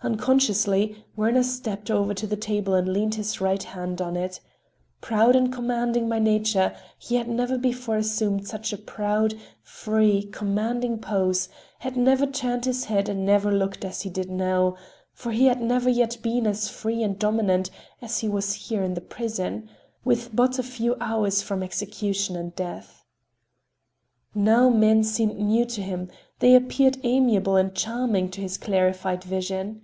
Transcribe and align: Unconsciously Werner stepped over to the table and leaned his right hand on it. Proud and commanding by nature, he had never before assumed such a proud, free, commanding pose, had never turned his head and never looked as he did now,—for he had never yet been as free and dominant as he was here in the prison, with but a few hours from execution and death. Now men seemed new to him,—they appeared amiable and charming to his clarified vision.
Unconsciously 0.00 1.04
Werner 1.16 1.42
stepped 1.42 1.90
over 1.90 2.14
to 2.14 2.24
the 2.24 2.36
table 2.36 2.72
and 2.72 2.86
leaned 2.88 3.16
his 3.16 3.40
right 3.40 3.64
hand 3.64 4.00
on 4.00 4.14
it. 4.16 4.38
Proud 5.00 5.34
and 5.34 5.52
commanding 5.52 6.08
by 6.08 6.20
nature, 6.20 6.72
he 7.00 7.16
had 7.16 7.26
never 7.26 7.58
before 7.58 7.96
assumed 7.96 8.46
such 8.46 8.72
a 8.72 8.78
proud, 8.78 9.34
free, 9.60 10.22
commanding 10.26 11.00
pose, 11.00 11.48
had 11.80 11.96
never 11.96 12.28
turned 12.28 12.64
his 12.64 12.84
head 12.84 13.08
and 13.08 13.26
never 13.26 13.50
looked 13.50 13.84
as 13.84 14.02
he 14.02 14.08
did 14.08 14.30
now,—for 14.30 15.32
he 15.32 15.46
had 15.46 15.60
never 15.60 15.90
yet 15.90 16.16
been 16.22 16.46
as 16.46 16.68
free 16.68 17.02
and 17.02 17.18
dominant 17.18 17.68
as 18.00 18.20
he 18.20 18.28
was 18.28 18.52
here 18.52 18.84
in 18.84 18.94
the 18.94 19.00
prison, 19.00 19.68
with 20.04 20.30
but 20.34 20.60
a 20.60 20.62
few 20.62 20.94
hours 21.00 21.42
from 21.42 21.60
execution 21.60 22.36
and 22.36 22.54
death. 22.54 23.04
Now 24.32 24.68
men 24.68 25.02
seemed 25.02 25.38
new 25.40 25.64
to 25.64 25.82
him,—they 25.82 26.54
appeared 26.54 26.98
amiable 27.02 27.56
and 27.56 27.74
charming 27.74 28.28
to 28.30 28.40
his 28.40 28.56
clarified 28.56 29.24
vision. 29.24 29.82